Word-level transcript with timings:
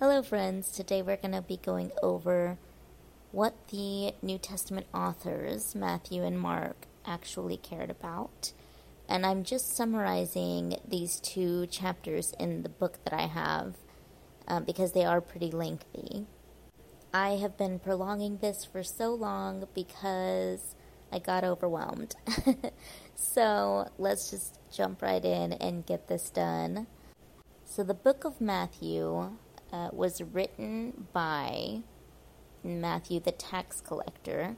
Hello, 0.00 0.22
friends. 0.22 0.72
Today 0.72 1.02
we're 1.02 1.16
going 1.16 1.34
to 1.34 1.40
be 1.40 1.56
going 1.56 1.92
over 2.02 2.58
what 3.30 3.68
the 3.68 4.12
New 4.22 4.38
Testament 4.38 4.88
authors, 4.92 5.76
Matthew 5.76 6.24
and 6.24 6.36
Mark, 6.36 6.86
actually 7.06 7.56
cared 7.56 7.90
about. 7.90 8.52
And 9.08 9.24
I'm 9.24 9.44
just 9.44 9.76
summarizing 9.76 10.78
these 10.86 11.20
two 11.20 11.68
chapters 11.68 12.34
in 12.40 12.64
the 12.64 12.68
book 12.68 13.04
that 13.04 13.14
I 13.14 13.28
have 13.28 13.76
um, 14.48 14.64
because 14.64 14.92
they 14.92 15.04
are 15.04 15.20
pretty 15.20 15.52
lengthy. 15.52 16.26
I 17.12 17.36
have 17.36 17.56
been 17.56 17.78
prolonging 17.78 18.38
this 18.38 18.64
for 18.64 18.82
so 18.82 19.14
long 19.14 19.68
because 19.76 20.74
I 21.12 21.20
got 21.20 21.44
overwhelmed. 21.44 22.16
so 23.14 23.88
let's 23.96 24.28
just 24.28 24.58
jump 24.72 25.02
right 25.02 25.24
in 25.24 25.52
and 25.52 25.86
get 25.86 26.08
this 26.08 26.30
done. 26.30 26.88
So, 27.64 27.82
the 27.82 27.94
book 27.94 28.24
of 28.24 28.40
Matthew 28.40 29.36
uh, 29.74 29.88
was 29.92 30.22
written 30.22 31.08
by 31.12 31.82
Matthew 32.62 33.18
the 33.18 33.32
tax 33.32 33.80
collector, 33.80 34.54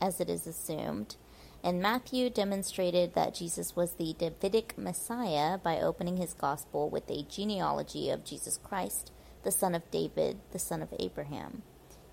as 0.00 0.20
it 0.20 0.28
is 0.28 0.46
assumed. 0.46 1.14
And 1.62 1.80
Matthew 1.80 2.28
demonstrated 2.30 3.14
that 3.14 3.34
Jesus 3.34 3.76
was 3.76 3.92
the 3.92 4.14
Davidic 4.18 4.76
Messiah 4.76 5.56
by 5.56 5.78
opening 5.78 6.16
his 6.16 6.34
gospel 6.34 6.90
with 6.90 7.08
a 7.08 7.22
genealogy 7.22 8.10
of 8.10 8.24
Jesus 8.24 8.58
Christ, 8.58 9.12
the 9.44 9.52
son 9.52 9.74
of 9.74 9.88
David, 9.92 10.40
the 10.50 10.58
son 10.58 10.82
of 10.82 10.92
Abraham. 10.98 11.62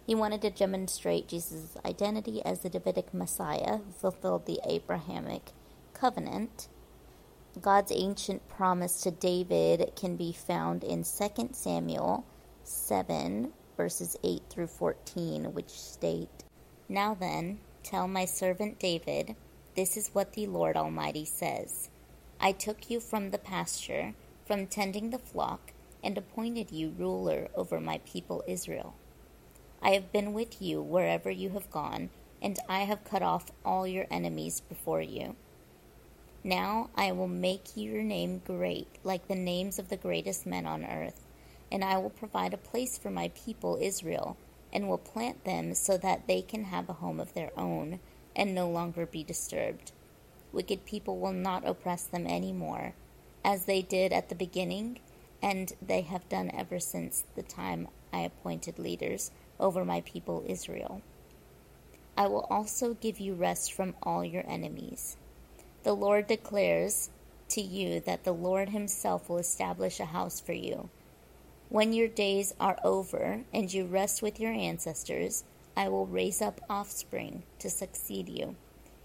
He 0.06 0.14
wanted 0.14 0.42
to 0.44 0.52
demonstrate 0.52 1.28
Jesus' 1.28 1.76
identity 1.84 2.45
as 2.45 2.59
the 2.59 2.70
Davidic 2.70 3.14
Messiah 3.16 3.78
who 3.78 3.92
fulfilled 4.00 4.45
the 4.45 4.59
Abrahamic 4.66 5.52
covenant. 5.94 6.67
God's 7.60 7.91
ancient 7.94 8.48
promise 8.48 9.02
to 9.02 9.12
David 9.12 9.92
can 9.98 10.16
be 10.16 10.32
found 10.32 10.86
in 10.86 11.04
2 11.04 11.50
Samuel 11.52 12.23
7, 12.64 13.52
verses 13.76 14.16
8 14.23 14.44
through 14.50 14.68
14, 14.68 15.54
which 15.54 15.70
state 15.70 16.45
Now 16.88 17.14
then, 17.14 17.59
tell 17.84 18.08
my 18.08 18.23
servant 18.23 18.80
David, 18.80 19.36
this 19.75 19.98
is 19.98 20.16
what 20.16 20.31
the 20.31 20.48
Lord 20.48 20.78
Almighty 20.78 21.25
says 21.25 21.90
I 22.40 22.53
took 22.53 22.90
you 22.90 23.02
from 23.02 23.31
the 23.31 23.38
pasture, 23.38 24.14
from 24.45 24.66
tending 24.66 25.09
the 25.09 25.20
flock, 25.20 25.73
and 26.02 26.18
appointed 26.18 26.72
you 26.72 26.94
ruler 26.97 27.50
over 27.53 27.81
my 27.81 28.00
people 28.06 28.45
Israel. 28.47 28.95
I 29.81 29.92
have 29.92 30.14
been 30.14 30.31
with 30.31 30.62
you 30.62 30.81
wherever 30.81 31.30
you 31.30 31.50
have 31.50 31.70
gone, 31.70 32.12
and 32.42 32.58
I 32.70 32.80
have 32.84 33.03
cut 33.03 33.22
off 33.22 33.52
all 33.66 33.86
your 33.86 34.08
enemies 34.09 34.62
before 34.62 35.02
you. 35.02 35.36
Now 36.44 36.89
I 36.95 37.11
will 37.11 37.28
make 37.28 37.75
your 37.75 38.02
name 38.02 38.42
great, 38.45 38.88
like 39.03 39.28
the 39.28 39.36
names 39.36 39.78
of 39.78 39.89
the 39.89 39.97
greatest 39.97 40.47
men 40.47 40.66
on 40.66 40.84
earth, 40.84 41.28
and 41.72 41.84
I 41.84 41.97
will 41.97 42.09
provide 42.09 42.53
a 42.53 42.58
place 42.58 42.97
for 42.97 43.11
my 43.11 43.30
people 43.36 43.78
Israel, 43.80 44.38
and 44.73 44.89
will 44.89 44.97
plant 44.97 45.44
them 45.44 45.75
so 45.75 45.97
that 45.97 46.25
they 46.25 46.42
can 46.42 46.64
have 46.66 46.89
a 46.89 46.94
home 46.94 47.19
of 47.19 47.36
their 47.36 47.52
own, 47.56 48.00
and 48.36 48.56
no 48.56 48.67
longer 48.67 49.06
be 49.06 49.23
disturbed. 49.23 49.92
Wicked 50.52 50.84
people 50.84 51.19
will 51.19 51.34
not 51.34 51.67
oppress 51.67 52.06
them 52.06 52.25
any 52.25 52.52
more, 52.52 52.94
as 53.45 53.66
they 53.66 53.84
did 53.84 54.12
at 54.12 54.30
the 54.30 54.36
beginning, 54.36 55.00
and 55.44 55.73
they 55.80 56.02
have 56.02 56.28
done 56.28 56.50
ever 56.53 56.80
since 56.80 57.23
the 57.36 57.44
time 57.44 57.88
I 58.12 58.22
appointed 58.22 58.80
leaders 58.80 59.30
over 59.59 59.86
my 59.86 60.02
people 60.02 60.44
Israel. 60.47 61.03
I 62.17 62.28
will 62.28 62.47
also 62.50 62.95
give 62.95 63.19
you 63.19 63.36
rest 63.36 63.72
from 63.73 63.95
all 64.02 64.25
your 64.25 64.44
enemies. 64.47 65.17
The 65.84 65.94
Lord 65.94 66.28
declares 66.28 67.10
to 67.50 67.62
you 67.62 68.00
that 68.02 68.24
the 68.24 68.34
Lord 68.34 68.70
Himself 68.70 69.30
will 69.30 69.38
establish 69.38 70.00
a 70.00 70.06
house 70.06 70.40
for 70.40 70.54
you. 70.54 70.90
When 71.70 71.94
your 71.94 72.08
days 72.08 72.54
are 72.60 72.78
over 72.84 73.42
and 73.54 73.74
you 73.74 73.86
rest 73.86 74.22
with 74.22 74.40
your 74.40 74.52
ancestors, 74.52 75.44
I 75.76 75.88
will 75.88 76.06
raise 76.06 76.42
up 76.42 76.62
offspring 76.70 77.44
to 77.59 77.70
succeed 77.70 78.30
you, 78.30 78.56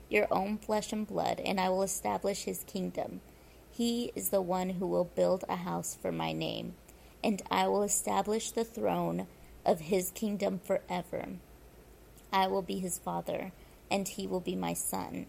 your 0.09 0.27
own 0.31 0.59
flesh 0.59 0.93
and 0.93 1.07
blood, 1.07 1.41
and 1.41 1.61
I 1.61 1.69
will 1.69 1.83
establish 1.83 2.45
His 2.45 2.65
kingdom. 2.65 3.21
He 3.71 4.11
is 4.15 4.31
the 4.31 4.41
one 4.41 4.71
who 4.71 4.87
will 4.87 5.05
build 5.05 5.45
a 5.49 5.57
house 5.57 5.97
for 6.01 6.11
my 6.11 6.33
name, 6.33 6.75
and 7.23 7.43
I 7.51 7.69
will 7.69 7.83
establish 7.83 8.51
the 8.51 8.65
throne 8.65 9.27
of 9.67 9.81
his 9.81 10.11
kingdom 10.13 10.59
forever. 10.59 11.27
I 12.33 12.47
will 12.47 12.63
be 12.63 12.79
his 12.79 12.99
father, 12.99 13.53
and 13.91 14.09
he 14.09 14.27
will 14.27 14.41
be 14.41 14.55
my 14.55 14.73
son. 14.73 15.27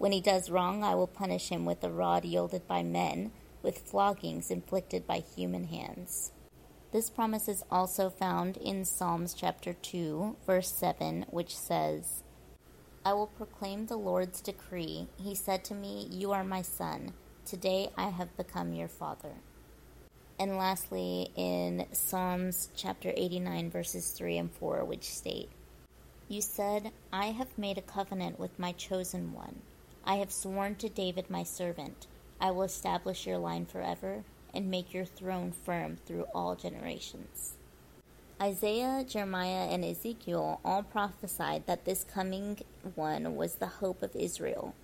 When 0.00 0.12
he 0.12 0.22
does 0.22 0.48
wrong, 0.48 0.82
I 0.82 0.94
will 0.94 1.06
punish 1.06 1.50
him 1.50 1.66
with 1.66 1.84
a 1.84 1.90
rod 1.90 2.24
yielded 2.24 2.66
by 2.66 2.82
men, 2.82 3.32
with 3.62 3.86
floggings 3.86 4.50
inflicted 4.50 5.06
by 5.06 5.18
human 5.18 5.64
hands. 5.64 6.32
This 6.90 7.10
promise 7.10 7.48
is 7.48 7.64
also 7.70 8.08
found 8.08 8.56
in 8.56 8.86
Psalms 8.86 9.34
chapter 9.34 9.74
2, 9.74 10.36
verse 10.46 10.72
7, 10.72 11.26
which 11.28 11.54
says, 11.54 12.22
I 13.04 13.12
will 13.12 13.26
proclaim 13.26 13.84
the 13.84 13.98
Lord's 13.98 14.40
decree. 14.40 15.06
He 15.18 15.34
said 15.34 15.64
to 15.64 15.74
me, 15.74 16.08
You 16.10 16.32
are 16.32 16.44
my 16.44 16.62
son. 16.62 17.12
Today 17.44 17.90
I 17.94 18.08
have 18.08 18.34
become 18.38 18.72
your 18.72 18.88
father. 18.88 19.34
And 20.38 20.56
lastly, 20.56 21.30
in 21.36 21.84
Psalms 21.92 22.70
chapter 22.74 23.12
89, 23.14 23.70
verses 23.70 24.12
3 24.12 24.38
and 24.38 24.50
4, 24.50 24.82
which 24.82 25.04
state, 25.04 25.50
You 26.26 26.40
said, 26.40 26.90
I 27.12 27.32
have 27.32 27.58
made 27.58 27.76
a 27.76 27.82
covenant 27.82 28.40
with 28.40 28.58
my 28.58 28.72
chosen 28.72 29.34
one. 29.34 29.60
I 30.04 30.16
have 30.16 30.32
sworn 30.32 30.76
to 30.76 30.88
David 30.88 31.30
my 31.30 31.42
servant, 31.42 32.06
I 32.40 32.50
will 32.50 32.62
establish 32.62 33.26
your 33.26 33.38
line 33.38 33.66
forever 33.66 34.24
and 34.54 34.70
make 34.70 34.94
your 34.94 35.04
throne 35.04 35.52
firm 35.52 35.98
through 36.06 36.26
all 36.34 36.56
generations. 36.56 37.54
Isaiah, 38.40 39.04
Jeremiah, 39.06 39.68
and 39.70 39.84
Ezekiel 39.84 40.60
all 40.64 40.82
prophesied 40.82 41.66
that 41.66 41.84
this 41.84 42.04
coming 42.04 42.58
one 42.94 43.36
was 43.36 43.56
the 43.56 43.66
hope 43.66 44.02
of 44.02 44.16
Israel. 44.16 44.74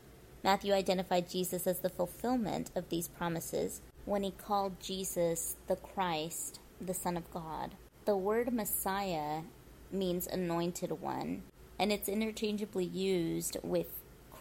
Matthew 0.45 0.75
identified 0.75 1.31
Jesus 1.31 1.67
as 1.67 1.79
the 1.79 1.89
fulfillment 1.89 2.71
of 2.77 2.91
these 2.91 3.09
promises 3.09 3.81
when 4.05 4.23
he 4.23 4.31
called 4.31 4.79
Jesus 4.79 5.57
the 5.67 5.77
Christ, 5.77 6.61
the 6.81 6.95
Son 6.95 7.17
of 7.17 7.31
God. 7.33 7.73
The 8.05 8.17
word 8.17 8.53
Messiah 8.53 9.41
means 9.91 10.27
anointed 10.27 11.01
one, 11.01 11.43
and 11.79 11.91
it's 11.91 12.09
interchangeably 12.09 12.85
used 12.85 13.57
with 13.63 13.89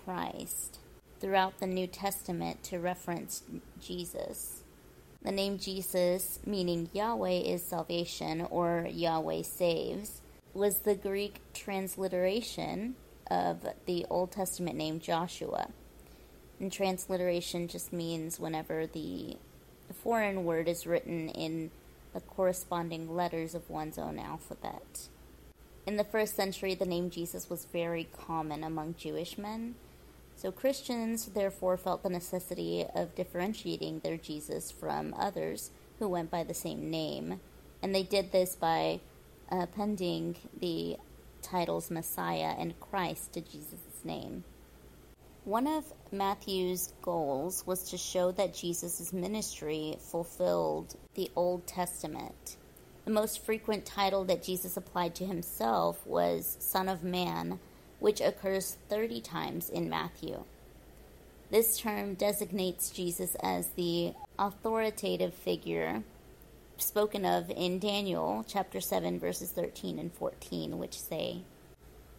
Christ 0.06 0.80
throughout 1.20 1.60
the 1.60 1.68
New 1.68 1.88
Testament 1.88 2.64
to 2.64 2.80
reference 2.80 3.44
Jesus. 3.82 4.64
The 5.24 5.32
name 5.32 5.58
Jesus, 5.58 6.40
meaning 6.46 6.90
Yahweh 6.94 7.42
is 7.42 7.64
salvation 7.64 8.48
or 8.52 8.88
Yahweh 8.90 9.42
saves, 9.42 10.22
was 10.54 10.80
the 10.80 10.96
Greek 10.96 11.42
transliteration 11.54 12.96
of 13.32 13.66
the 13.88 14.06
Old 14.10 14.32
Testament 14.32 14.78
name 14.78 15.00
Joshua. 15.00 15.70
And 16.60 16.72
transliteration 16.72 17.68
just 17.68 17.92
means 17.92 18.40
whenever 18.40 18.86
the 18.86 19.38
foreign 20.04 20.46
word 20.46 20.68
is 20.68 20.86
written 20.86 21.30
in 21.30 21.72
the 22.14 22.22
corresponding 22.22 23.14
letters 23.14 23.56
of 23.56 23.70
one's 23.70 23.98
own 23.98 24.20
alphabet. 24.20 25.10
In 25.86 25.98
the 25.98 26.04
first 26.04 26.36
century, 26.36 26.76
the 26.76 26.86
name 26.86 27.10
Jesus 27.10 27.50
was 27.50 27.66
very 27.66 28.08
common 28.16 28.64
among 28.64 28.96
Jewish 28.96 29.38
men. 29.38 29.76
So 30.36 30.52
Christians 30.52 31.28
therefore 31.28 31.78
felt 31.78 32.04
the 32.04 32.10
necessity 32.10 32.86
of 32.94 33.16
differentiating 33.16 34.00
their 34.00 34.18
Jesus 34.18 34.72
from 34.72 35.14
others 35.18 35.72
who 36.00 36.10
went 36.10 36.30
by 36.30 36.44
the 36.44 36.54
same 36.54 36.90
name. 36.90 37.40
And 37.82 37.96
they 37.96 38.04
did 38.04 38.32
this 38.32 38.56
by 38.56 39.00
uh, 39.52 39.62
appending 39.62 40.36
the 40.60 40.98
titles 41.42 41.90
Messiah 41.92 42.56
and 42.58 42.80
Christ 42.80 43.34
to 43.34 43.42
Jesus' 43.42 44.04
name. 44.04 44.44
One 45.46 45.68
of 45.68 45.94
Matthew's 46.12 46.92
goals 47.04 47.68
was 47.68 47.92
to 47.92 47.98
show 47.98 48.32
that 48.32 48.56
Jesus' 48.56 49.14
ministry 49.14 49.96
fulfilled 50.00 50.96
the 51.14 51.30
Old 51.36 51.68
Testament. 51.68 52.58
The 53.06 53.12
most 53.12 53.46
frequent 53.46 53.86
title 53.86 54.24
that 54.26 54.42
Jesus 54.42 54.76
applied 54.76 55.14
to 55.16 55.26
himself 55.26 56.06
was 56.08 56.58
Son 56.60 56.90
of 56.90 57.04
Man, 57.04 57.60
which 58.00 58.22
occurs 58.22 58.78
30 58.90 59.22
times 59.22 59.70
in 59.70 59.90
Matthew. 59.90 60.44
This 61.52 61.78
term 61.78 62.16
designates 62.16 62.90
Jesus 62.90 63.36
as 63.42 63.68
the 63.70 64.14
authoritative 64.38 65.34
figure 65.34 66.04
spoken 66.78 67.24
of 67.26 67.50
in 67.50 67.80
Daniel 67.80 68.44
chapter 68.48 68.82
7 68.82 69.20
verses 69.20 69.52
13 69.52 69.98
and 69.98 70.14
14 70.14 70.78
which 70.78 71.00
say 71.00 71.44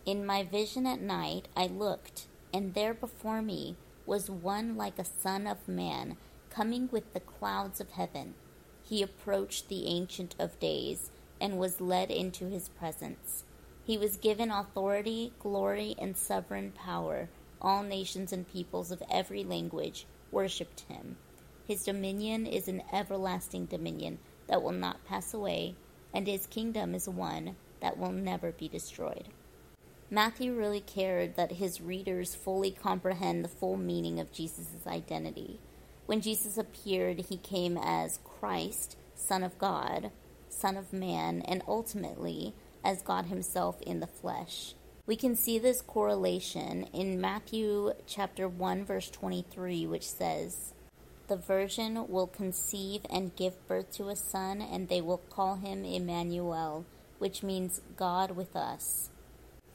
In 0.06 0.24
my 0.24 0.44
vision 0.44 0.86
at 0.86 1.00
night 1.00 1.48
I 1.54 1.66
looked 1.66 2.26
and 2.54 2.72
there 2.72 2.94
before 2.94 3.42
me 3.42 3.76
was 4.06 4.30
one 4.30 4.76
like 4.76 4.98
a 4.98 5.04
son 5.04 5.46
of 5.46 5.68
man, 5.68 6.16
coming 6.48 6.88
with 6.90 7.12
the 7.12 7.20
clouds 7.20 7.80
of 7.80 7.90
heaven. 7.90 8.34
He 8.82 9.02
approached 9.02 9.68
the 9.68 9.86
Ancient 9.86 10.34
of 10.38 10.58
Days, 10.60 11.10
and 11.40 11.58
was 11.58 11.82
led 11.82 12.10
into 12.10 12.48
his 12.48 12.70
presence. 12.70 13.44
He 13.86 13.96
was 13.96 14.16
given 14.16 14.50
authority, 14.50 15.32
glory, 15.38 15.94
and 15.96 16.16
sovereign 16.16 16.72
power. 16.72 17.28
All 17.62 17.84
nations 17.84 18.32
and 18.32 18.46
peoples 18.48 18.90
of 18.90 19.00
every 19.08 19.44
language 19.44 20.06
worshipped 20.32 20.80
him. 20.80 21.16
His 21.68 21.84
dominion 21.84 22.46
is 22.46 22.66
an 22.66 22.82
everlasting 22.92 23.66
dominion 23.66 24.18
that 24.48 24.60
will 24.60 24.72
not 24.72 25.04
pass 25.04 25.32
away, 25.32 25.76
and 26.12 26.26
his 26.26 26.48
kingdom 26.48 26.96
is 26.96 27.08
one 27.08 27.54
that 27.80 27.96
will 27.96 28.10
never 28.10 28.50
be 28.50 28.68
destroyed. 28.68 29.28
Matthew 30.10 30.52
really 30.54 30.80
cared 30.80 31.36
that 31.36 31.52
his 31.52 31.80
readers 31.80 32.34
fully 32.34 32.72
comprehend 32.72 33.44
the 33.44 33.48
full 33.48 33.76
meaning 33.76 34.18
of 34.18 34.32
Jesus' 34.32 34.86
identity. 34.86 35.60
When 36.06 36.20
Jesus 36.20 36.58
appeared, 36.58 37.26
he 37.28 37.36
came 37.36 37.76
as 37.76 38.18
Christ, 38.24 38.96
Son 39.14 39.44
of 39.44 39.58
God, 39.58 40.10
Son 40.48 40.76
of 40.76 40.92
Man, 40.92 41.42
and 41.42 41.62
ultimately 41.68 42.54
as 42.86 43.02
God 43.02 43.26
Himself 43.26 43.82
in 43.82 43.98
the 43.98 44.06
flesh. 44.06 44.74
We 45.06 45.16
can 45.16 45.34
see 45.34 45.58
this 45.58 45.82
correlation 45.82 46.84
in 46.92 47.20
Matthew 47.20 47.92
chapter 48.06 48.48
1 48.48 48.84
verse 48.84 49.10
23 49.10 49.86
which 49.86 50.08
says, 50.08 50.72
"The 51.26 51.36
virgin 51.36 52.06
will 52.08 52.28
conceive 52.28 53.02
and 53.10 53.34
give 53.34 53.66
birth 53.66 53.90
to 53.94 54.08
a 54.08 54.16
son 54.16 54.62
and 54.62 54.88
they 54.88 55.00
will 55.00 55.22
call 55.30 55.56
him 55.56 55.84
Emmanuel, 55.84 56.86
which 57.18 57.42
means 57.42 57.80
God 57.96 58.30
with 58.30 58.54
us." 58.54 59.10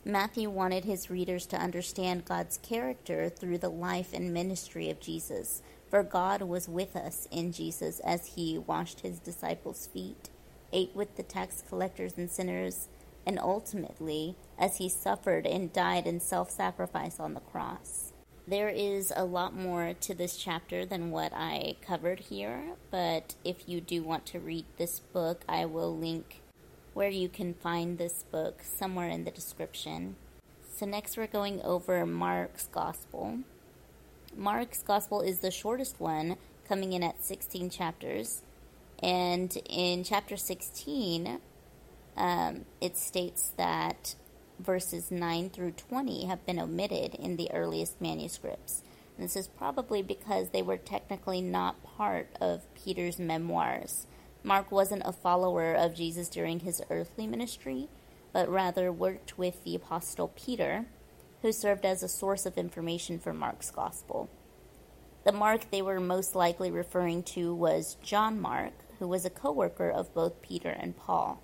Matthew 0.06 0.50
wanted 0.50 0.86
his 0.86 1.12
readers 1.12 1.46
to 1.48 1.58
understand 1.58 2.26
God's 2.26 2.58
character 2.58 3.30
through 3.30 3.60
the 3.60 3.70
life 3.70 4.14
and 4.14 4.34
ministry 4.34 4.90
of 4.90 5.00
Jesus, 5.00 5.62
for 5.90 6.02
God 6.02 6.42
was 6.42 6.68
with 6.68 6.96
us 6.96 7.28
in 7.30 7.52
Jesus 7.52 8.00
as 8.00 8.36
he 8.36 8.58
washed 8.58 9.02
his 9.02 9.20
disciples' 9.20 9.88
feet, 9.88 10.30
ate 10.74 10.96
with 10.96 11.18
the 11.18 11.24
tax 11.24 11.62
collectors 11.70 12.18
and 12.18 12.32
sinners, 12.32 12.88
and 13.26 13.40
ultimately 13.40 14.36
as 14.58 14.78
he 14.78 14.90
suffered 14.90 15.46
and 15.46 15.74
died 15.74 16.08
in 16.08 16.20
self 16.20 16.50
sacrifice 16.50 17.20
on 17.20 17.34
the 17.34 17.40
cross. 17.40 18.14
There 18.48 18.70
is 18.70 19.14
a 19.16 19.24
lot 19.24 19.56
more 19.56 19.94
to 19.94 20.14
this 20.14 20.36
chapter 20.36 20.86
than 20.86 21.12
what 21.12 21.32
I 21.34 21.76
covered 21.82 22.20
here, 22.20 22.74
but 22.90 23.36
if 23.46 23.68
you 23.68 23.80
do 23.82 24.04
want 24.04 24.26
to 24.28 24.40
read 24.40 24.66
this 24.78 25.00
book, 25.00 25.44
I 25.48 25.66
will 25.66 25.96
link 25.96 26.42
where 26.94 27.10
you 27.10 27.30
can 27.30 27.54
find 27.54 27.98
this 27.98 28.24
book 28.32 28.62
somewhere 28.64 29.10
in 29.10 29.24
the 29.24 29.32
description. 29.32 30.16
So, 30.76 30.86
next 30.86 31.16
we're 31.16 31.28
going 31.28 31.62
over 31.62 32.06
Mark's 32.06 32.68
Gospel. 32.68 33.40
Mark's 34.36 34.82
Gospel 34.82 35.22
is 35.22 35.40
the 35.40 35.52
shortest 35.52 36.00
one, 36.00 36.38
coming 36.68 36.94
in 36.94 37.04
at 37.04 37.24
16 37.24 37.70
chapters. 37.70 38.42
And 39.04 39.56
in 39.70 40.04
chapter 40.04 40.38
16, 40.38 41.40
um, 42.18 42.66
it 42.80 42.98
states 42.98 43.52
that 43.58 44.16
verses 44.60 45.12
9 45.12 45.50
through 45.50 45.72
20 45.72 46.26
have 46.26 46.46
been 46.46 46.60
omitted 46.60 47.16
in 47.16 47.36
the 47.36 47.52
earliest 47.52 48.00
manuscripts. 48.02 48.84
And 49.18 49.26
this 49.26 49.36
is 49.36 49.48
probably 49.48 50.02
because 50.02 50.50
they 50.50 50.62
were 50.62 50.78
technically 50.78 51.42
not 51.42 51.84
part 51.84 52.28
of 52.40 52.74
Peter's 52.76 53.20
memoirs. 53.20 54.06
Mark 54.44 54.72
wasn't 54.72 55.04
a 55.06 55.12
follower 55.12 55.74
of 55.74 55.96
Jesus 55.96 56.30
during 56.30 56.62
his 56.62 56.82
earthly 56.90 57.28
ministry, 57.28 57.88
but 58.34 58.50
rather 58.50 58.92
worked 58.92 59.38
with 59.38 59.64
the 59.64 59.76
Apostle 59.76 60.30
Peter, 60.30 60.86
who 61.42 61.52
served 61.52 61.86
as 61.86 62.02
a 62.02 62.08
source 62.08 62.46
of 62.46 62.58
information 62.58 63.20
for 63.20 63.34
Mark's 63.34 63.72
Gospel. 63.72 64.30
The 65.24 65.32
Mark 65.32 65.70
they 65.70 65.82
were 65.82 66.00
most 66.00 66.34
likely 66.34 66.72
referring 66.72 67.24
to 67.24 67.54
was 67.54 67.98
John 68.02 68.42
Mark, 68.42 68.74
who 68.98 69.08
was 69.08 69.26
a 69.26 69.30
co 69.30 69.52
worker 69.52 69.90
of 69.90 70.14
both 70.16 70.42
Peter 70.42 70.70
and 70.70 70.98
Paul. 70.98 71.42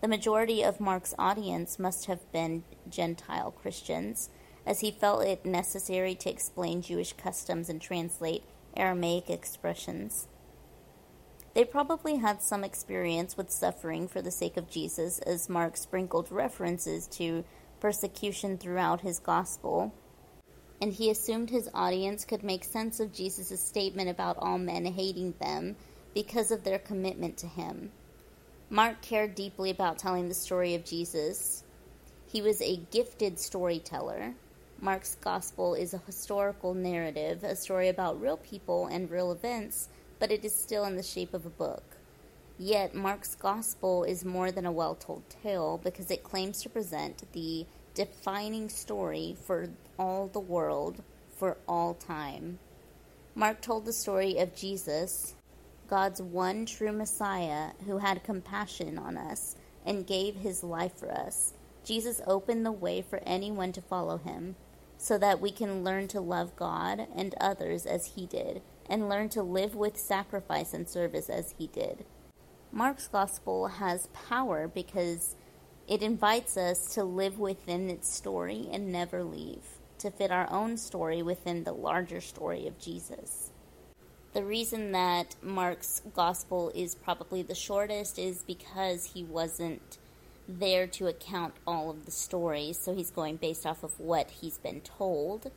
The 0.00 0.08
majority 0.08 0.62
of 0.62 0.78
Mark's 0.78 1.14
audience 1.18 1.78
must 1.78 2.06
have 2.06 2.30
been 2.30 2.64
Gentile 2.88 3.50
Christians, 3.50 4.28
as 4.66 4.80
he 4.80 4.90
felt 4.90 5.24
it 5.24 5.46
necessary 5.46 6.14
to 6.16 6.30
explain 6.30 6.82
Jewish 6.82 7.14
customs 7.14 7.68
and 7.68 7.80
translate 7.80 8.44
Aramaic 8.76 9.30
expressions. 9.30 10.28
They 11.54 11.64
probably 11.64 12.16
had 12.16 12.42
some 12.42 12.62
experience 12.62 13.38
with 13.38 13.50
suffering 13.50 14.08
for 14.08 14.20
the 14.20 14.30
sake 14.30 14.58
of 14.58 14.68
Jesus, 14.68 15.18
as 15.20 15.48
Mark 15.48 15.78
sprinkled 15.78 16.30
references 16.30 17.06
to 17.12 17.44
persecution 17.80 18.58
throughout 18.58 19.00
his 19.00 19.18
gospel, 19.18 19.94
and 20.82 20.92
he 20.92 21.08
assumed 21.08 21.48
his 21.48 21.70
audience 21.72 22.26
could 22.26 22.42
make 22.42 22.64
sense 22.64 23.00
of 23.00 23.14
Jesus' 23.14 23.66
statement 23.66 24.10
about 24.10 24.36
all 24.38 24.58
men 24.58 24.84
hating 24.84 25.32
them 25.40 25.76
because 26.12 26.50
of 26.50 26.64
their 26.64 26.78
commitment 26.78 27.38
to 27.38 27.46
him. 27.46 27.92
Mark 28.68 29.00
cared 29.02 29.34
deeply 29.34 29.70
about 29.70 29.98
telling 29.98 30.28
the 30.28 30.34
story 30.34 30.74
of 30.74 30.84
Jesus. 30.84 31.62
He 32.26 32.42
was 32.42 32.60
a 32.60 32.80
gifted 32.90 33.38
storyteller. 33.38 34.34
Mark's 34.80 35.16
gospel 35.16 35.74
is 35.74 35.94
a 35.94 36.02
historical 36.06 36.74
narrative, 36.74 37.44
a 37.44 37.56
story 37.56 37.88
about 37.88 38.20
real 38.20 38.36
people 38.36 38.86
and 38.86 39.10
real 39.10 39.32
events 39.32 39.88
but 40.18 40.30
it 40.30 40.44
is 40.44 40.54
still 40.54 40.84
in 40.84 40.96
the 40.96 41.02
shape 41.02 41.34
of 41.34 41.46
a 41.46 41.50
book. 41.50 41.82
Yet, 42.58 42.94
Mark's 42.94 43.34
Gospel 43.34 44.04
is 44.04 44.24
more 44.24 44.50
than 44.50 44.64
a 44.64 44.72
well 44.72 44.94
told 44.94 45.22
tale 45.42 45.78
because 45.82 46.10
it 46.10 46.22
claims 46.22 46.62
to 46.62 46.70
present 46.70 47.30
the 47.32 47.66
defining 47.94 48.68
story 48.68 49.36
for 49.46 49.68
all 49.98 50.28
the 50.28 50.40
world 50.40 51.02
for 51.36 51.58
all 51.68 51.94
time. 51.94 52.58
Mark 53.34 53.60
told 53.60 53.84
the 53.84 53.92
story 53.92 54.38
of 54.38 54.56
Jesus, 54.56 55.34
God's 55.88 56.20
one 56.20 56.66
true 56.66 56.92
Messiah 56.92 57.70
who 57.86 57.98
had 57.98 58.24
compassion 58.24 58.98
on 58.98 59.16
us 59.16 59.56
and 59.84 60.06
gave 60.06 60.36
his 60.36 60.62
life 60.64 60.96
for 60.96 61.10
us. 61.10 61.54
Jesus 61.84 62.20
opened 62.26 62.66
the 62.66 62.72
way 62.72 63.02
for 63.02 63.20
anyone 63.24 63.72
to 63.72 63.80
follow 63.80 64.18
him 64.18 64.56
so 64.98 65.18
that 65.18 65.40
we 65.40 65.50
can 65.50 65.84
learn 65.84 66.08
to 66.08 66.20
love 66.20 66.56
God 66.56 67.06
and 67.14 67.34
others 67.40 67.86
as 67.86 68.14
he 68.16 68.26
did 68.26 68.62
and 68.88 69.08
learn 69.08 69.28
to 69.30 69.42
live 69.42 69.74
with 69.74 69.96
sacrifice 69.96 70.72
and 70.72 70.88
service 70.88 71.28
as 71.28 71.54
he 71.58 71.66
did. 71.68 72.04
Mark's 72.72 73.08
gospel 73.08 73.68
has 73.68 74.08
power 74.28 74.68
because 74.68 75.36
it 75.86 76.02
invites 76.02 76.56
us 76.56 76.94
to 76.94 77.04
live 77.04 77.38
within 77.38 77.88
its 77.88 78.12
story 78.12 78.68
and 78.72 78.90
never 78.90 79.22
leave, 79.22 79.62
to 79.98 80.10
fit 80.10 80.30
our 80.32 80.50
own 80.50 80.76
story 80.76 81.22
within 81.22 81.64
the 81.64 81.72
larger 81.72 82.20
story 82.20 82.66
of 82.66 82.78
Jesus. 82.78 83.52
The 84.36 84.44
reason 84.44 84.92
that 84.92 85.34
Mark's 85.42 86.02
gospel 86.14 86.70
is 86.74 86.94
probably 86.94 87.42
the 87.42 87.54
shortest 87.54 88.18
is 88.18 88.42
because 88.42 89.06
he 89.14 89.24
wasn't 89.24 89.96
there 90.46 90.86
to 90.88 91.06
account 91.06 91.54
all 91.66 91.88
of 91.88 92.04
the 92.04 92.10
stories, 92.10 92.78
so 92.78 92.94
he's 92.94 93.10
going 93.10 93.36
based 93.36 93.64
off 93.64 93.82
of 93.82 93.98
what 93.98 94.30
he's 94.30 94.58
been 94.58 94.82
told 94.82 95.50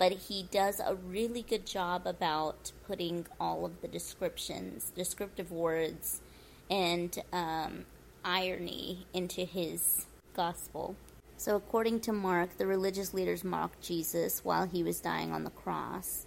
but 0.00 0.12
he 0.12 0.44
does 0.50 0.80
a 0.80 0.94
really 0.94 1.42
good 1.42 1.66
job 1.66 2.06
about 2.06 2.72
putting 2.86 3.26
all 3.38 3.66
of 3.66 3.82
the 3.82 3.86
descriptions, 3.86 4.90
descriptive 4.96 5.52
words, 5.52 6.22
and 6.70 7.18
um, 7.34 7.84
irony 8.24 9.06
into 9.12 9.44
his 9.44 10.06
gospel. 10.34 10.96
So, 11.36 11.54
according 11.54 12.00
to 12.00 12.14
Mark, 12.14 12.56
the 12.56 12.66
religious 12.66 13.12
leaders 13.12 13.44
mocked 13.44 13.82
Jesus 13.82 14.42
while 14.42 14.66
he 14.66 14.82
was 14.82 15.00
dying 15.00 15.32
on 15.32 15.44
the 15.44 15.50
cross. 15.50 16.24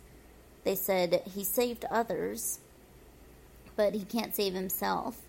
They 0.64 0.76
said, 0.76 1.24
He 1.34 1.44
saved 1.44 1.86
others, 1.90 2.60
but 3.76 3.94
he 3.94 4.06
can't 4.06 4.36
save 4.36 4.54
himself. 4.54 5.22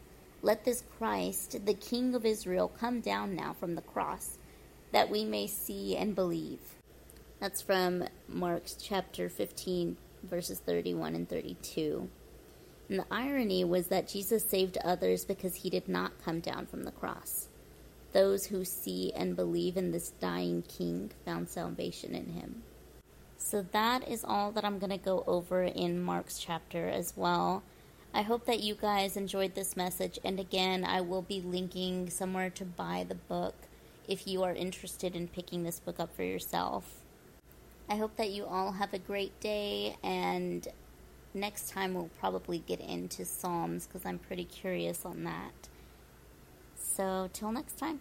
Let 0.42 0.64
this 0.64 0.84
Christ, 0.98 1.64
the 1.64 1.74
King 1.74 2.14
of 2.14 2.26
Israel, 2.26 2.70
come 2.78 3.00
down 3.00 3.34
now 3.34 3.54
from 3.54 3.74
the 3.74 3.82
cross, 3.82 4.38
that 4.92 5.10
we 5.10 5.24
may 5.24 5.46
see 5.46 5.96
and 5.96 6.14
believe. 6.14 6.60
That's 7.40 7.62
from 7.62 8.04
Mark 8.28 8.64
chapter 8.80 9.28
15, 9.28 9.96
verses 10.22 10.58
31 10.60 11.14
and 11.14 11.28
32. 11.28 12.08
And 12.88 12.98
the 12.98 13.06
irony 13.10 13.64
was 13.64 13.88
that 13.88 14.08
Jesus 14.08 14.44
saved 14.44 14.78
others 14.84 15.24
because 15.24 15.56
he 15.56 15.70
did 15.70 15.88
not 15.88 16.22
come 16.22 16.40
down 16.40 16.66
from 16.66 16.84
the 16.84 16.90
cross. 16.90 17.48
Those 18.12 18.46
who 18.46 18.64
see 18.64 19.12
and 19.16 19.34
believe 19.34 19.76
in 19.76 19.90
this 19.90 20.10
dying 20.20 20.62
king 20.62 21.10
found 21.24 21.48
salvation 21.48 22.14
in 22.14 22.26
him. 22.26 22.62
So 23.44 23.60
that 23.72 24.08
is 24.08 24.24
all 24.24 24.52
that 24.52 24.64
I'm 24.64 24.78
going 24.78 24.88
to 24.90 24.96
go 24.96 25.22
over 25.26 25.64
in 25.64 26.02
Mark's 26.02 26.38
chapter 26.38 26.88
as 26.88 27.12
well. 27.14 27.62
I 28.14 28.22
hope 28.22 28.46
that 28.46 28.60
you 28.60 28.74
guys 28.74 29.18
enjoyed 29.18 29.54
this 29.54 29.76
message. 29.76 30.18
And 30.24 30.40
again, 30.40 30.82
I 30.82 31.02
will 31.02 31.20
be 31.20 31.42
linking 31.42 32.08
somewhere 32.08 32.48
to 32.48 32.64
buy 32.64 33.04
the 33.06 33.14
book 33.14 33.54
if 34.08 34.26
you 34.26 34.42
are 34.44 34.54
interested 34.54 35.14
in 35.14 35.28
picking 35.28 35.62
this 35.62 35.78
book 35.78 36.00
up 36.00 36.16
for 36.16 36.22
yourself. 36.22 37.02
I 37.86 37.96
hope 37.96 38.16
that 38.16 38.30
you 38.30 38.46
all 38.46 38.72
have 38.72 38.94
a 38.94 38.98
great 38.98 39.38
day, 39.40 39.98
and 40.02 40.66
next 41.34 41.68
time 41.68 41.92
we'll 41.92 42.08
probably 42.18 42.60
get 42.60 42.80
into 42.80 43.26
Psalms 43.26 43.86
because 43.86 44.06
I'm 44.06 44.18
pretty 44.18 44.44
curious 44.44 45.04
on 45.04 45.24
that. 45.24 45.68
So, 46.76 47.28
till 47.34 47.52
next 47.52 47.76
time. 47.76 48.00